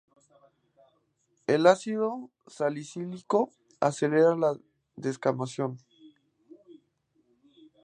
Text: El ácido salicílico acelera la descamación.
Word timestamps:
El 1.45 1.67
ácido 1.67 2.31
salicílico 2.47 3.51
acelera 3.79 4.35
la 4.35 4.57
descamación. 4.95 5.77